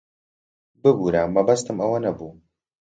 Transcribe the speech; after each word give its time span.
ببوورە، 0.81 1.23
مەبەستم 1.35 1.77
ئەوە 1.83 1.99
نەبوو. 2.05 2.31